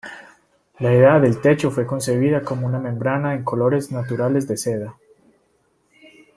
La 0.79 0.91
idea 0.95 1.19
del 1.19 1.39
techo 1.41 1.69
fue 1.69 1.85
concebida 1.85 2.41
como 2.41 2.65
una 2.65 2.79
membrana 2.79 3.35
en 3.35 3.43
colores 3.43 3.91
naturales 3.91 4.47
de 4.47 4.57
seda. 4.57 4.97